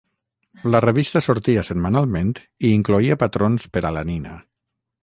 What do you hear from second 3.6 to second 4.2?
per a la